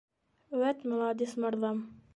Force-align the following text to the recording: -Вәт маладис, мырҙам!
-Вәт 0.63 0.81
маладис, 0.93 1.39
мырҙам! 1.47 1.89